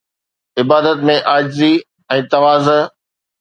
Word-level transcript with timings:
عبادت 0.61 1.03
۾ 1.09 1.17
عاجزي 1.33 1.69
۽ 2.17 2.19
تواضع 2.33 2.81